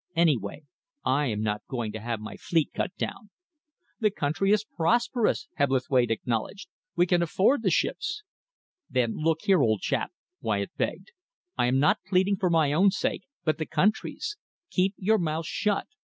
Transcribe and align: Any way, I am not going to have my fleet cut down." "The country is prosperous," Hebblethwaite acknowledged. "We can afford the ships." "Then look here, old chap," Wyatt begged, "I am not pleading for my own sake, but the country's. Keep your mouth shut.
Any 0.15 0.35
way, 0.35 0.63
I 1.05 1.27
am 1.27 1.41
not 1.43 1.61
going 1.67 1.91
to 1.91 1.99
have 1.99 2.19
my 2.19 2.35
fleet 2.35 2.71
cut 2.73 2.89
down." 2.97 3.29
"The 3.99 4.09
country 4.09 4.49
is 4.51 4.63
prosperous," 4.65 5.47
Hebblethwaite 5.57 6.09
acknowledged. 6.09 6.69
"We 6.95 7.05
can 7.05 7.21
afford 7.21 7.61
the 7.61 7.69
ships." 7.69 8.23
"Then 8.89 9.13
look 9.13 9.41
here, 9.43 9.61
old 9.61 9.81
chap," 9.81 10.11
Wyatt 10.41 10.75
begged, 10.75 11.11
"I 11.55 11.67
am 11.67 11.77
not 11.77 11.99
pleading 12.07 12.37
for 12.37 12.49
my 12.49 12.73
own 12.73 12.89
sake, 12.89 13.25
but 13.43 13.59
the 13.59 13.67
country's. 13.67 14.37
Keep 14.71 14.95
your 14.97 15.19
mouth 15.19 15.45
shut. 15.45 15.85